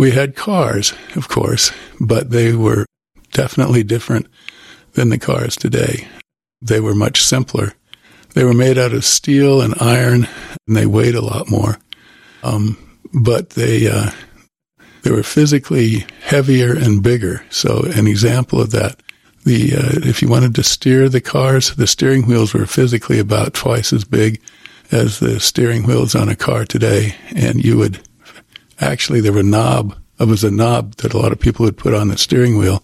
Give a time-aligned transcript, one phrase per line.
[0.00, 2.86] We had cars, of course, but they were
[3.32, 4.28] definitely different
[4.94, 6.08] than the cars today.
[6.62, 7.74] They were much simpler.
[8.32, 10.26] They were made out of steel and iron,
[10.66, 11.76] and they weighed a lot more.
[12.42, 12.78] Um,
[13.12, 14.12] but they uh,
[15.02, 17.44] they were physically heavier and bigger.
[17.50, 19.02] So an example of that,
[19.44, 23.52] the uh, if you wanted to steer the cars, the steering wheels were physically about
[23.52, 24.40] twice as big
[24.90, 28.00] as the steering wheels on a car today, and you would
[28.80, 29.96] actually there were knob.
[30.18, 32.82] It was a knob that a lot of people would put on the steering wheel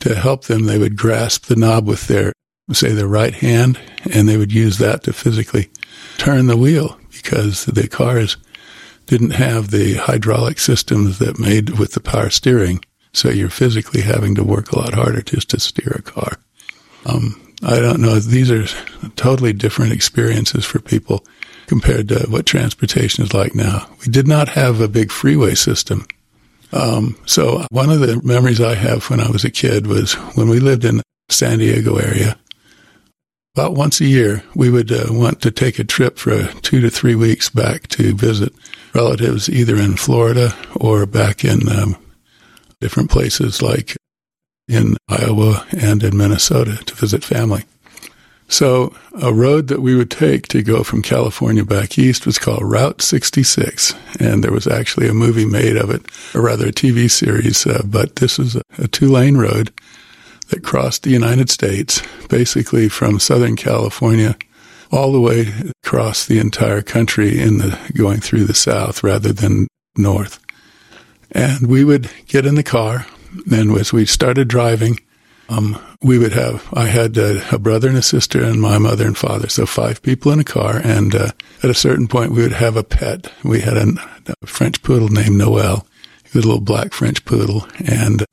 [0.00, 0.64] to help them.
[0.64, 2.32] They would grasp the knob with their
[2.72, 3.78] say their right hand,
[4.10, 5.70] and they would use that to physically
[6.16, 8.36] turn the wheel because the cars
[9.06, 12.82] didn't have the hydraulic systems that made with the power steering.
[13.12, 16.38] So you're physically having to work a lot harder just to steer a car.
[17.06, 18.18] Um, I don't know.
[18.18, 18.66] These are
[19.16, 21.24] totally different experiences for people
[21.66, 23.88] compared to what transportation is like now.
[24.00, 26.06] We did not have a big freeway system.
[26.72, 30.48] Um, so one of the memories I have when I was a kid was when
[30.48, 32.36] we lived in the San Diego area.
[33.54, 36.90] About once a year, we would uh, want to take a trip for two to
[36.90, 38.52] three weeks back to visit
[38.94, 41.96] relatives either in Florida or back in um,
[42.80, 43.96] different places like
[44.66, 47.64] in Iowa and in Minnesota to visit family.
[48.48, 52.62] So a road that we would take to go from California back east was called
[52.62, 56.02] Route 66, and there was actually a movie made of it,
[56.34, 57.66] or rather a TV series.
[57.66, 59.72] Uh, but this was a, a two-lane road
[60.48, 64.36] that crossed the United States, basically from Southern California
[64.90, 65.52] all the way
[65.84, 70.38] across the entire country in the going through the south rather than north.
[71.32, 73.06] And we would get in the car,
[73.50, 75.00] and as we started driving,
[75.48, 79.06] um, we would have I had uh, a brother and a sister and my mother
[79.06, 80.80] and father, so five people in a car.
[80.82, 83.30] And uh, at a certain point, we would have a pet.
[83.42, 85.86] We had a, a French poodle named Noel.
[86.24, 88.24] He was a little black French poodle, and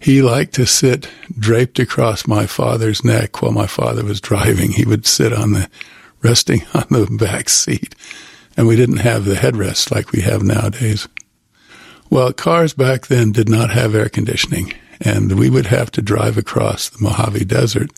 [0.00, 4.72] he liked to sit draped across my father's neck while my father was driving.
[4.72, 5.68] He would sit on the
[6.22, 7.94] resting on the back seat,
[8.56, 11.08] and we didn't have the headrest like we have nowadays.
[12.08, 16.38] Well, cars back then did not have air conditioning, and we would have to drive
[16.38, 17.90] across the Mojave Desert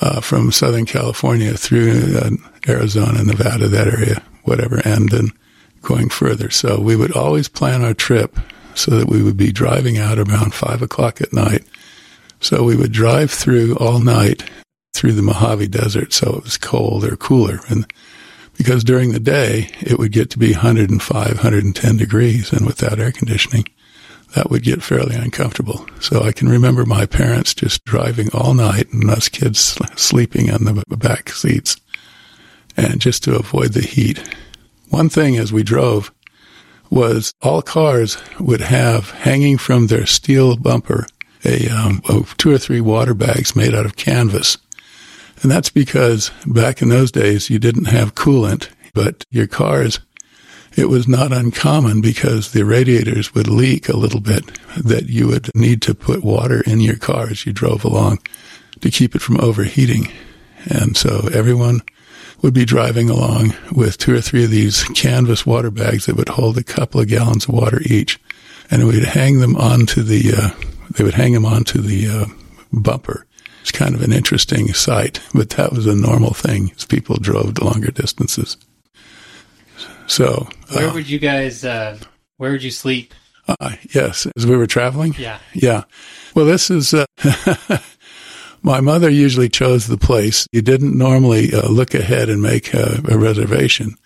[0.00, 2.30] uh, from Southern California through uh,
[2.68, 5.30] Arizona, Nevada, that area, whatever, and then
[5.82, 6.50] going further.
[6.50, 8.38] So we would always plan our trip
[8.74, 11.64] so that we would be driving out around five o'clock at night.
[12.40, 14.44] So we would drive through all night
[14.94, 17.60] through the Mojave Desert, so it was cold or cooler.
[17.68, 17.90] And
[18.56, 23.12] because during the day it would get to be 105, 110 degrees, and without air
[23.12, 23.66] conditioning,
[24.34, 25.86] that would get fairly uncomfortable.
[26.00, 30.64] So I can remember my parents just driving all night and us kids sleeping on
[30.64, 31.76] the back seats,
[32.76, 34.22] and just to avoid the heat.
[34.90, 36.12] One thing as we drove
[36.90, 41.06] was all cars would have hanging from their steel bumper
[41.44, 42.02] a um,
[42.38, 44.56] two or three water bags made out of canvas
[45.42, 50.00] and that's because back in those days, you didn't have coolant, but your cars,
[50.76, 54.44] it was not uncommon because the radiators would leak a little bit
[54.76, 58.18] that you would need to put water in your car as you drove along
[58.80, 60.12] to keep it from overheating.
[60.68, 61.80] And so everyone
[62.42, 66.28] would be driving along with two or three of these canvas water bags that would
[66.28, 68.20] hold a couple of gallons of water each.
[68.70, 70.50] And we'd hang them onto the, uh,
[70.90, 72.26] they would hang them onto the uh,
[72.72, 73.26] bumper
[73.66, 77.60] it's kind of an interesting sight, but that was a normal thing as people drove
[77.60, 78.56] longer distances.
[80.06, 81.64] So, where uh, would you guys?
[81.64, 81.98] Uh,
[82.36, 83.14] where would you sleep?
[83.48, 85.14] Uh, yes, as we were traveling.
[85.18, 85.84] Yeah, yeah.
[86.34, 86.94] Well, this is.
[86.94, 87.06] Uh,
[88.62, 90.46] my mother usually chose the place.
[90.52, 93.96] You didn't normally uh, look ahead and make a, a reservation,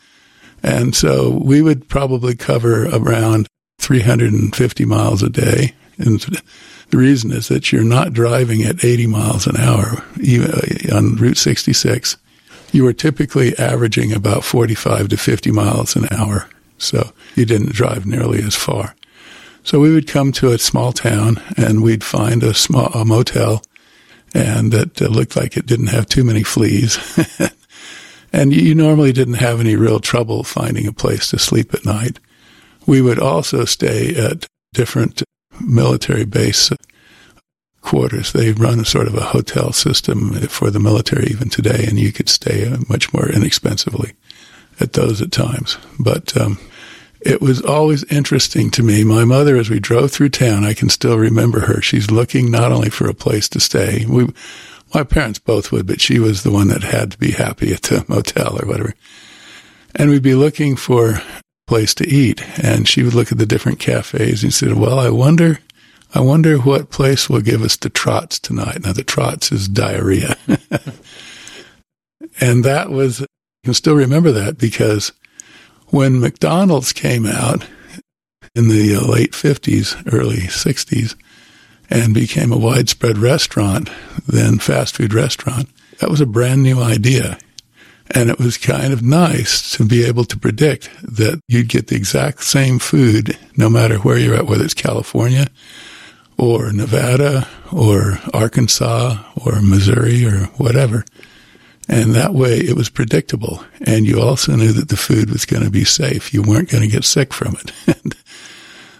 [0.62, 3.46] and so we would probably cover around
[3.80, 5.74] 350 miles a day.
[5.98, 6.20] And
[6.90, 10.02] the reason is that you're not driving at 80 miles an hour
[10.92, 12.16] on Route 66.
[12.72, 16.48] You were typically averaging about 45 to 50 miles an hour.
[16.78, 18.94] So you didn't drive nearly as far.
[19.62, 23.62] So we would come to a small town and we'd find a small a motel
[24.32, 26.98] and that looked like it didn't have too many fleas.
[28.32, 32.18] and you normally didn't have any real trouble finding a place to sleep at night.
[32.86, 35.22] We would also stay at different
[35.60, 36.70] military base
[37.90, 38.32] quarters.
[38.32, 42.12] They run a sort of a hotel system for the military even today, and you
[42.12, 44.12] could stay uh, much more inexpensively
[44.78, 45.76] at those at times.
[45.98, 46.60] But um,
[47.20, 49.02] it was always interesting to me.
[49.02, 51.82] My mother, as we drove through town, I can still remember her.
[51.82, 54.06] She's looking not only for a place to stay.
[54.08, 54.32] We,
[54.94, 57.82] my parents both would, but she was the one that had to be happy at
[57.82, 58.94] the motel or whatever.
[59.96, 61.20] And we'd be looking for
[61.66, 62.40] place to eat.
[62.62, 65.58] And she would look at the different cafes and said, well, I wonder,
[66.12, 68.82] I wonder what place will give us the trots tonight.
[68.84, 70.36] Now the trots is diarrhea.
[72.40, 73.26] and that was, you
[73.64, 75.12] can still remember that because
[75.88, 77.66] when McDonald's came out
[78.56, 81.14] in the uh, late 50s, early 60s,
[81.88, 83.88] and became a widespread restaurant,
[84.26, 85.68] then fast food restaurant,
[85.98, 87.38] that was a brand new idea.
[88.12, 91.96] And it was kind of nice to be able to predict that you'd get the
[91.96, 95.46] exact same food no matter where you're at, whether it's California
[96.40, 101.04] or Nevada or Arkansas or Missouri or whatever.
[101.86, 103.62] And that way it was predictable.
[103.82, 106.32] And you also knew that the food was going to be safe.
[106.32, 107.72] You weren't going to get sick from it.
[108.02, 108.16] and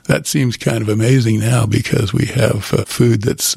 [0.05, 3.57] that seems kind of amazing now because we have uh, food that's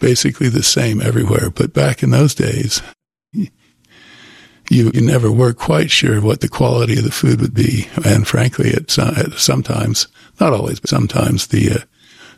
[0.00, 1.50] basically the same everywhere.
[1.50, 2.82] But back in those days,
[3.32, 3.50] you,
[4.68, 7.86] you never were quite sure what the quality of the food would be.
[8.04, 10.08] And frankly, it's uh, sometimes,
[10.40, 11.78] not always, but sometimes the, uh,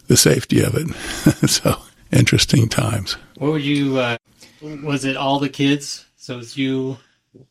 [0.09, 0.89] the safety of it.
[1.49, 1.77] so
[2.13, 3.17] interesting times.
[3.39, 4.17] What would you, uh,
[4.61, 6.05] was it all the kids?
[6.17, 6.99] So it's you?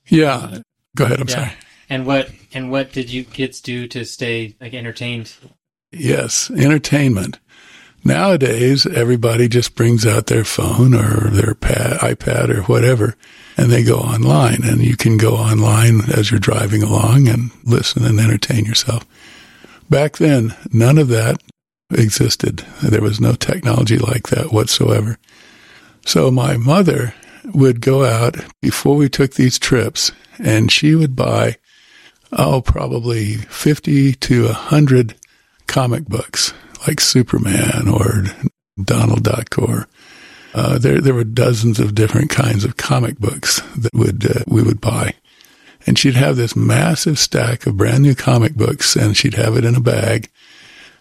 [0.07, 0.59] Yeah.
[0.95, 1.19] Go ahead.
[1.21, 1.35] I'm Yeah.
[1.35, 1.51] sorry.
[1.89, 5.33] And what, and what did you kids do to stay like entertained?
[5.91, 6.49] Yes.
[6.51, 7.39] Entertainment.
[8.03, 13.15] Nowadays, everybody just brings out their phone or their pad, iPad or whatever,
[13.57, 14.63] and they go online.
[14.63, 19.05] And you can go online as you're driving along and listen and entertain yourself.
[19.89, 21.41] Back then, none of that
[21.91, 22.65] existed.
[22.81, 25.17] There was no technology like that whatsoever.
[26.05, 27.13] So my mother
[27.53, 31.57] would go out before we took these trips, and she would buy,
[32.31, 35.15] oh, probably 50 to 100
[35.67, 36.53] comic books
[36.87, 38.25] like Superman or
[38.83, 39.87] Donald Duck or
[40.53, 44.63] uh, there there were dozens of different kinds of comic books that would uh, we
[44.63, 45.13] would buy,
[45.85, 49.65] and she'd have this massive stack of brand new comic books, and she'd have it
[49.65, 50.29] in a bag,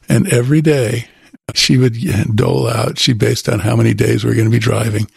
[0.08, 1.08] and every day
[1.54, 1.96] she would
[2.34, 2.98] dole out.
[2.98, 5.08] She based on how many days we are going to be driving.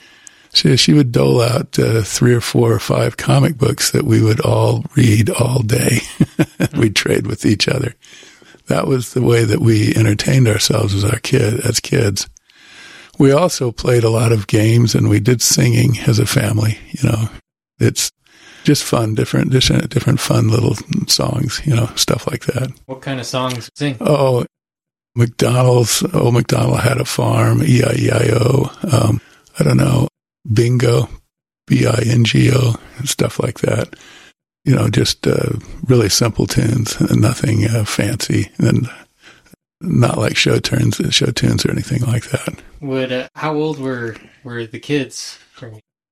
[0.54, 4.22] She she would dole out uh, three or four or five comic books that we
[4.22, 6.00] would all read all day.
[6.78, 7.94] We'd trade with each other
[8.68, 12.30] that was the way that we entertained ourselves as our kid as kids.
[13.18, 16.78] We also played a lot of games and we did singing as a family.
[16.92, 17.30] You know,
[17.80, 18.12] it's
[18.64, 20.76] just fun, different, different, different fun little
[21.08, 21.62] songs.
[21.66, 22.72] You know, stuff like that.
[22.86, 23.98] What kind of songs sing?
[24.00, 24.46] Oh,
[25.18, 26.04] McDonald's.
[26.14, 27.62] Oh, McDonald had a farm.
[27.64, 28.72] E I E I O.
[28.92, 29.22] Um,
[29.60, 30.08] I don't know.
[30.52, 31.10] Bingo.
[31.66, 32.76] B I N G O.
[33.04, 33.94] Stuff like that
[34.68, 35.54] you know, just uh,
[35.86, 38.90] really simple tunes and nothing uh, fancy and
[39.80, 42.62] not like show tunes, show tunes or anything like that.
[42.82, 45.40] Would, uh, how old were, were the kids?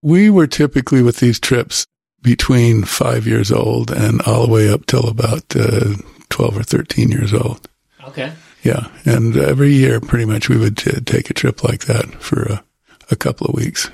[0.02, 1.86] We were typically with these trips
[2.22, 5.96] between five years old and all the way up till about uh,
[6.30, 7.68] 12 or 13 years old.
[8.08, 8.32] Okay.
[8.66, 8.88] Yeah.
[9.06, 12.64] And every year, pretty much, we would t- take a trip like that for a,
[13.12, 13.92] a couple of weeks.